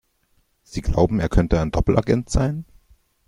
Sie 0.63 0.81
glauben, 0.81 1.19
er 1.19 1.29
könnte 1.29 1.61
ein 1.61 1.69
Doppelagent 1.69 2.27
sein? 2.27 2.65